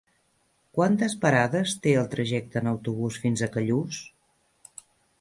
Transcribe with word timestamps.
Quantes 0.77 1.15
parades 1.25 1.75
té 1.85 1.95
el 2.01 2.09
trajecte 2.15 2.65
en 2.65 2.73
autobús 2.75 3.23
fins 3.27 3.45
a 3.49 3.53
Callús? 3.59 4.05